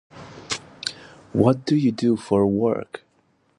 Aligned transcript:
What 1.31 1.63
do 1.63 1.75
you 1.75 1.91
do 1.91 2.17
for 2.17 2.41
a 2.41 2.47
work? 2.47 3.03